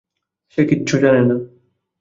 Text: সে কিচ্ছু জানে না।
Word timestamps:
সে 0.51 0.61
কিচ্ছু 0.69 0.95
জানে 0.97 1.21
না। 1.21 1.35